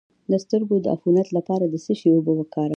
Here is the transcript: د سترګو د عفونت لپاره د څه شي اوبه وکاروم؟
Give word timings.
د 0.31 0.33
سترګو 0.43 0.75
د 0.81 0.85
عفونت 0.95 1.27
لپاره 1.37 1.65
د 1.67 1.75
څه 1.85 1.93
شي 1.99 2.09
اوبه 2.13 2.33
وکاروم؟ 2.35 2.69